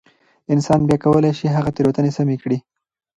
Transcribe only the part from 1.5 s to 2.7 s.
هغه تېروتنې سمې کړي.